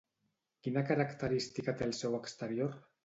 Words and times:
Quina 0.67 0.81
característica 0.91 1.77
té 1.83 1.87
el 1.89 1.93
seu 1.99 2.17
exterior? 2.21 2.75